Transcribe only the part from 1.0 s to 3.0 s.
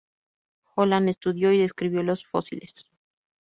estudió y describió los fósiles.